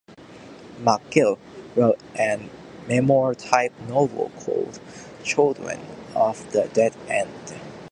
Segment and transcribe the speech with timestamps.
[0.83, 1.37] MacGill
[1.75, 2.49] wrote a
[2.87, 4.79] memoir-type novel called
[5.23, 5.79] "Children
[6.15, 7.29] of the Dead End".